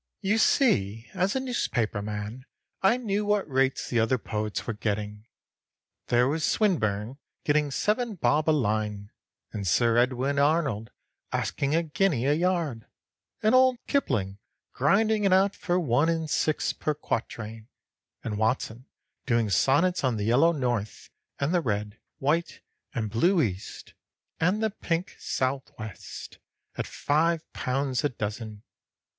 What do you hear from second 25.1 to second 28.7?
Sow'west, at five pounds a dozen.